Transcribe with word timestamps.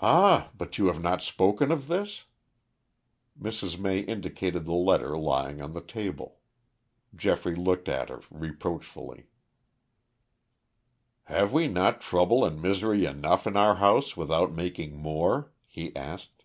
"Ah, 0.00 0.50
but 0.54 0.76
you 0.76 0.88
have 0.88 1.00
not 1.00 1.22
spoken 1.22 1.72
of 1.72 1.86
this?" 1.88 2.24
Mrs. 3.40 3.78
May 3.78 4.00
indicated 4.00 4.66
the 4.66 4.74
letter 4.74 5.16
lying 5.16 5.62
on 5.62 5.72
the 5.72 5.80
table. 5.80 6.40
Geoffrey 7.16 7.54
looked 7.54 7.88
at 7.88 8.10
her 8.10 8.20
reproachfully. 8.30 9.28
"Have 11.22 11.54
we 11.54 11.68
not 11.68 12.02
trouble 12.02 12.44
and 12.44 12.60
misery 12.60 13.06
enough 13.06 13.46
in 13.46 13.56
our 13.56 13.76
house 13.76 14.14
without 14.14 14.52
making 14.52 14.98
more?" 14.98 15.50
he 15.64 15.96
asked. 15.96 16.44